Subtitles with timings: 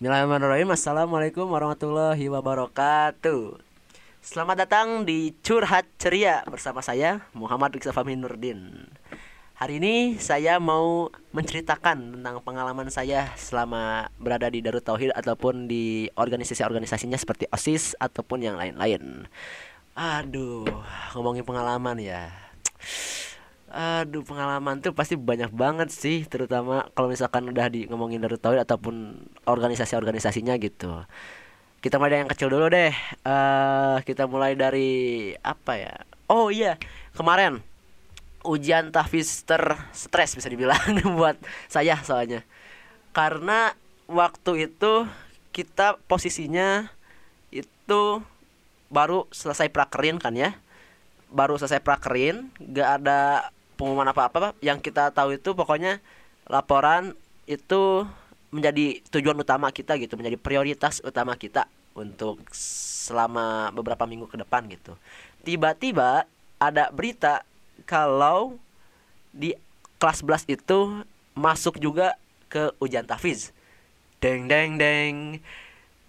[0.00, 3.60] Bismillahirrahmanirrahim Assalamualaikum warahmatullahi wabarakatuh
[4.24, 8.88] Selamat datang di Curhat Ceria Bersama saya Muhammad Riksa Fahmi Nurdin
[9.60, 16.08] Hari ini saya mau menceritakan tentang pengalaman saya selama berada di Darut Tauhid ataupun di
[16.16, 19.28] organisasi-organisasinya seperti OSIS ataupun yang lain-lain.
[19.92, 20.64] Aduh,
[21.12, 22.32] ngomongin pengalaman ya.
[23.70, 28.66] Aduh, pengalaman tuh pasti banyak banget sih, terutama kalau misalkan udah di ngomongin Darut Tauhid
[28.66, 31.06] ataupun organisasi-organisasinya gitu.
[31.78, 32.90] Kita mulai dari yang kecil dulu deh.
[33.22, 35.94] Uh, kita mulai dari apa ya?
[36.26, 36.82] Oh iya,
[37.14, 37.62] kemarin
[38.44, 39.60] ujian tahfiz ter
[39.92, 40.80] stres bisa dibilang
[41.18, 41.36] buat
[41.68, 42.40] saya soalnya
[43.12, 43.76] karena
[44.08, 45.04] waktu itu
[45.50, 46.88] kita posisinya
[47.50, 48.02] itu
[48.88, 50.56] baru selesai prakerin kan ya
[51.30, 53.50] baru selesai prakerin gak ada
[53.80, 56.04] pengumuman apa-apa yang kita tahu itu pokoknya
[56.44, 57.16] laporan
[57.48, 58.04] itu
[58.52, 61.64] menjadi tujuan utama kita gitu menjadi prioritas utama kita
[61.96, 64.92] untuk selama beberapa minggu ke depan gitu
[65.40, 66.28] tiba-tiba
[66.60, 67.40] ada berita
[67.88, 68.60] kalau
[69.32, 69.56] di
[69.96, 70.78] kelas 11 itu
[71.36, 72.16] masuk juga
[72.50, 73.54] ke ujian tafiz.
[74.18, 75.40] Deng deng deng.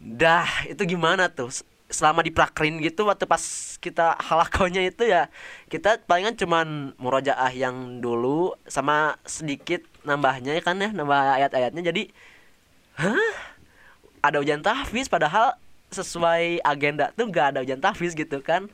[0.00, 1.52] Dah, itu gimana tuh?
[1.90, 3.42] Selama di prakrin gitu waktu pas
[3.82, 5.26] kita halakonya itu ya
[5.66, 11.82] kita palingan cuman murojaah yang dulu sama sedikit nambahnya ya kan ya nambah ayat-ayatnya.
[11.82, 12.02] Jadi
[12.94, 13.34] hah?
[14.22, 15.58] Ada ujian tahfiz padahal
[15.90, 18.70] sesuai agenda tuh gak ada ujian tahfiz gitu kan.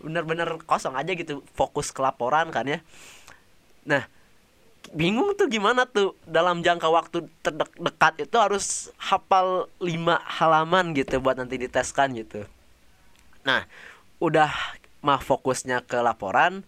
[0.00, 2.80] Bener-bener kosong aja gitu fokus ke laporan kan ya.
[3.84, 4.08] Nah
[4.92, 11.38] bingung tuh gimana tuh dalam jangka waktu terdekat itu harus hafal lima halaman gitu buat
[11.38, 12.44] nanti diteskan gitu.
[13.42, 13.64] Nah
[14.18, 14.50] udah
[15.00, 16.66] mah fokusnya ke laporan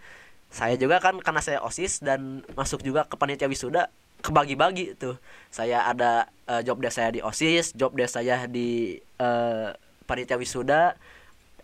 [0.48, 3.92] saya juga kan karena saya osis dan masuk juga ke panitia wisuda
[4.24, 5.20] kebagi-bagi tuh.
[5.52, 9.76] Saya ada uh, job desk saya di osis job desk saya di uh,
[10.08, 10.96] panitia wisuda.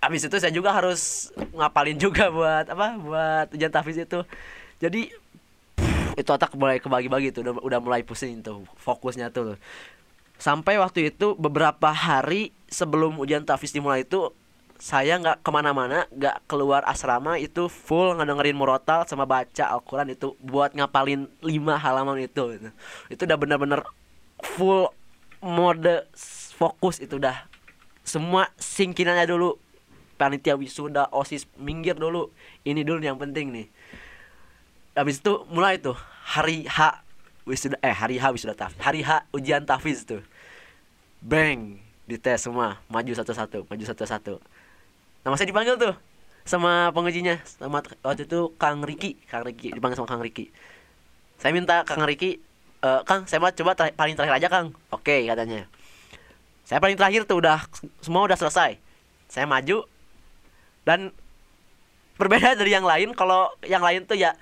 [0.05, 4.21] Habis itu saya juga harus ngapalin juga buat apa buat ujian tahfiz itu.
[4.85, 5.09] Jadi
[6.15, 9.59] itu otak mulai kebagi-bagi tuh udah, udah mulai pusing tuh fokusnya tuh.
[10.39, 14.35] Sampai waktu itu beberapa hari sebelum ujian tahfiz dimulai itu
[14.75, 20.35] saya nggak ke mana-mana nggak keluar asrama itu full ngedengerin murotal sama baca Al-Quran itu
[20.43, 22.69] buat ngapalin lima halaman itu itu,
[23.07, 23.81] itu udah bener-bener
[24.43, 24.91] full
[25.39, 26.11] mode
[26.59, 27.47] fokus itu udah.
[28.05, 29.57] Semua singkinannya dulu.
[30.15, 32.31] Panitia wisuda osis minggir dulu.
[32.63, 33.67] Ini dulu yang penting nih
[34.95, 37.03] habis itu mulai tuh hari H
[37.45, 40.23] wisuda eh hari H wisuda taf hari H ujian tafiz tuh.
[41.19, 44.39] Bang dites semua maju satu-satu maju satu-satu.
[45.27, 45.95] Nama saya dipanggil tuh
[46.45, 50.55] sama pengujinya sama waktu itu Kang Riki Kang Riki dipanggil sama Kang Riki.
[51.43, 52.39] Saya minta Kang Riki
[52.85, 54.77] e, Kang saya mau coba ter paling terakhir aja Kang.
[54.95, 55.67] Oke katanya.
[56.65, 57.67] Saya paling terakhir tuh udah
[57.99, 58.79] semua udah selesai.
[59.27, 59.89] Saya maju
[60.85, 61.11] dan
[62.15, 64.37] berbeda dari yang lain kalau yang lain tuh ya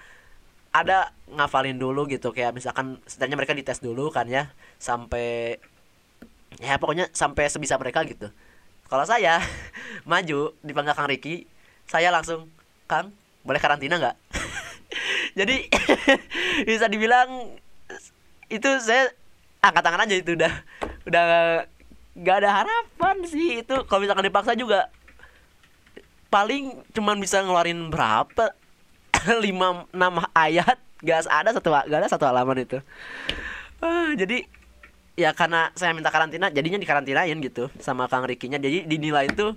[0.73, 4.49] ada ngafalin dulu gitu kayak misalkan setidaknya mereka dites dulu kan ya
[4.81, 5.61] sampai
[6.61, 8.33] ya pokoknya sampai sebisa mereka gitu.
[8.89, 9.41] Kalau saya
[10.11, 11.45] maju dipanggil Kang Riki
[11.85, 12.49] saya langsung
[12.89, 13.13] Kang
[13.45, 14.17] boleh karantina nggak?
[15.39, 15.69] Jadi
[16.69, 17.53] bisa dibilang
[18.49, 19.13] itu saya
[19.61, 20.53] angkat tangan aja itu udah
[21.05, 21.25] udah
[22.17, 23.77] nggak ada harapan sih itu.
[23.85, 24.89] Kalau misalkan dipaksa juga
[26.33, 28.57] paling cuman bisa ngeluarin berapa
[29.45, 32.79] lima enam ayat gak ada satu gak ada satu halaman itu.
[33.83, 34.47] Uh, jadi
[35.19, 38.57] ya karena saya minta karantina jadinya dikarantinain gitu sama Kang Rikinya.
[38.57, 39.57] Jadi dinilai itu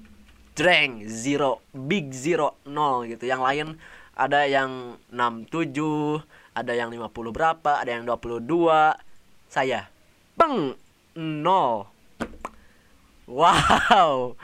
[0.56, 3.30] dreng zero big zero nol gitu.
[3.30, 3.68] Yang lain
[4.16, 6.24] ada yang 67
[6.56, 8.96] ada yang 50 berapa ada yang 22
[9.52, 9.92] saya
[10.40, 10.74] peng
[11.16, 11.88] nol.
[13.26, 14.38] Wow.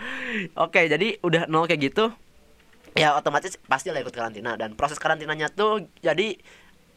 [0.58, 2.10] Oke, jadi udah nol kayak gitu.
[2.92, 6.36] Ya otomatis pasti lah ikut karantina dan proses karantinanya tuh jadi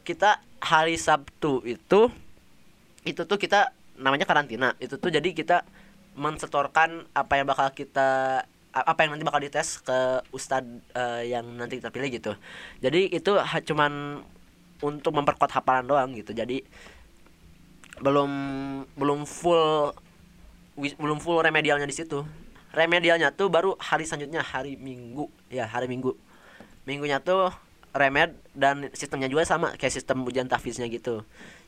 [0.03, 2.11] kita hari Sabtu itu
[3.07, 4.75] itu tuh kita namanya karantina.
[4.83, 5.63] Itu tuh jadi kita
[6.15, 8.43] mensetorkan apa yang bakal kita
[8.75, 9.99] apa yang nanti bakal dites ke
[10.35, 10.67] ustad
[10.99, 12.33] uh, yang nanti kita pilih gitu.
[12.83, 13.39] Jadi itu
[13.71, 14.23] cuman
[14.83, 16.35] untuk memperkuat hafalan doang gitu.
[16.35, 16.67] Jadi
[18.03, 18.31] belum
[18.99, 19.95] belum full
[20.75, 22.27] belum full remedialnya di situ
[22.75, 25.31] remedialnya tuh baru hari selanjutnya hari minggu.
[25.49, 26.19] Ya hari minggu.
[26.85, 27.55] Minggunya tuh
[27.95, 31.23] remed dan sistemnya juga sama kayak sistem ujian tahfiznya gitu.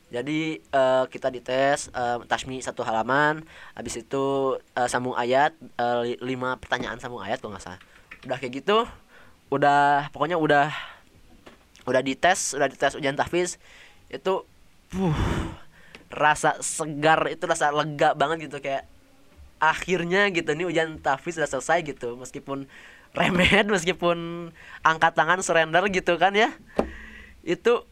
[0.07, 3.43] Jadi uh, kita dites uh, tasmi satu halaman
[3.75, 7.81] habis itu uh, sambung ayat uh, lima pertanyaan sambung ayat kalau nggak salah.
[8.23, 8.87] Udah kayak gitu
[9.47, 10.67] udah pokoknya udah
[11.87, 13.55] udah dites udah dites ujian tahfiz
[14.11, 14.43] itu
[14.95, 15.19] uh,
[16.11, 18.83] rasa segar itu rasa lega banget gitu kayak
[19.57, 22.69] akhirnya gitu nih ujian tahfiz sudah selesai gitu meskipun
[23.17, 24.49] remed meskipun
[24.85, 26.53] angkat tangan surrender gitu kan ya.
[27.41, 27.85] Itu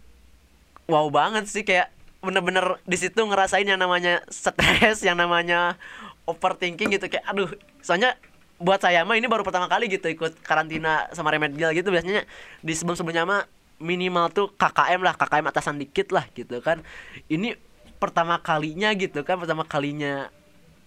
[0.85, 1.89] wow banget sih kayak
[2.21, 5.77] bener-bener di situ ngerasain yang namanya stres yang namanya
[6.25, 7.49] overthinking gitu kayak aduh
[7.85, 8.17] soalnya
[8.57, 12.25] buat saya mah ini baru pertama kali gitu ikut karantina sama remedial gitu biasanya
[12.65, 13.41] di sebelum sebelumnya mah
[13.77, 16.79] minimal tuh KKM lah KKM atasan dikit lah gitu kan.
[17.27, 17.59] Ini
[17.99, 20.31] pertama kalinya gitu kan pertama kalinya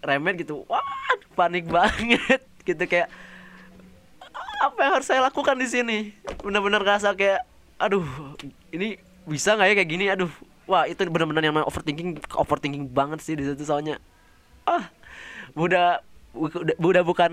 [0.03, 0.65] remed gitu.
[0.67, 0.85] Wah
[1.35, 2.43] panik banget.
[2.69, 3.09] Gitu kayak
[4.61, 5.99] apa yang harus saya lakukan di sini?
[6.45, 7.49] Benar-benar rasa kayak
[7.81, 8.05] aduh
[8.75, 10.05] ini bisa nggak ya kayak gini?
[10.13, 10.29] Aduh
[10.69, 13.97] wah itu benar-benar yang overthinking overthinking banget sih di situ soalnya.
[14.69, 14.93] Ah
[15.57, 16.05] udah
[16.77, 17.33] udah bukan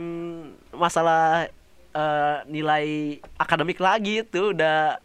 [0.72, 1.52] masalah
[1.92, 5.04] uh, nilai akademik lagi itu udah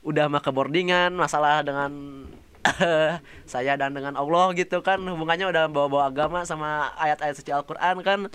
[0.00, 2.24] udah mah boardingan masalah dengan
[3.52, 8.28] saya dan dengan Allah gitu kan hubungannya udah bawa-bawa agama sama ayat-ayat suci Al-Qur'an kan.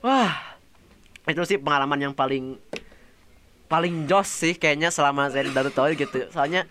[0.00, 0.32] Wah.
[1.28, 2.58] Itu sih pengalaman yang paling
[3.70, 6.26] paling jos sih kayaknya selama saya di Darut Tauhid gitu.
[6.34, 6.66] Soalnya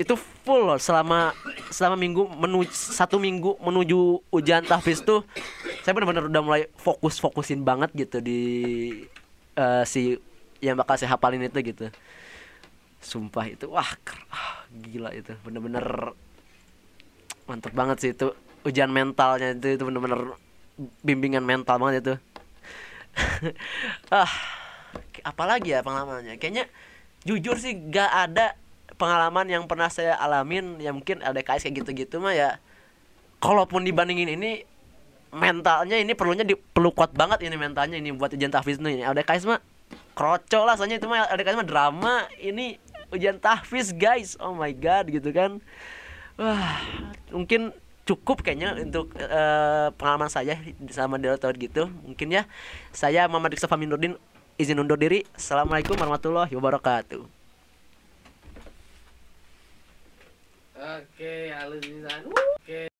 [0.00, 1.36] itu full loh selama
[1.68, 5.20] selama minggu menuju satu minggu menuju ujian tahfiz tuh
[5.84, 8.40] saya benar-benar udah mulai fokus fokusin banget gitu di
[9.54, 10.16] uh, si
[10.64, 11.92] yang bakal saya hafalin itu gitu
[13.02, 13.86] sumpah itu wah
[14.30, 16.14] ah, gila itu bener-bener
[17.50, 18.30] mantep banget sih itu.
[18.62, 20.38] Ujian mentalnya itu itu bener-bener
[21.02, 22.14] bimbingan mental banget itu.
[24.14, 24.30] Ah
[25.26, 26.38] apalagi ya pengalamannya?
[26.38, 26.70] Kayaknya
[27.26, 28.54] jujur sih gak ada
[28.96, 32.62] pengalaman yang pernah saya alamin ya mungkin ada kayak gitu-gitu mah ya.
[33.42, 34.62] Kalaupun dibandingin ini
[35.32, 39.24] mentalnya ini perlunya di, perlu kuat banget ini mentalnya ini buat ujian tahfiz ini ada
[39.24, 39.60] kayak mah
[40.12, 42.76] kroco lah soalnya itu mah ada kayak mah drama ini
[43.12, 44.34] ujian tahfiz guys.
[44.40, 45.60] Oh my god gitu kan.
[46.40, 46.80] Wah
[47.28, 47.70] mungkin
[48.02, 50.58] cukup kayaknya untuk uh, pengalaman saya
[50.90, 51.86] sama tahun gitu.
[52.02, 52.48] Mungkin ya
[52.90, 54.18] saya Muhammad Diksa Faminurdin
[54.58, 55.22] izin undur diri.
[55.36, 57.22] Assalamualaikum warahmatullahi wabarakatuh.
[60.82, 61.86] Oke halus
[62.26, 62.90] oke